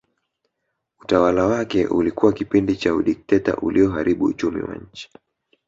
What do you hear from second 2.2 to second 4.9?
kipindi cha udikteta ulioharibu uchumi wa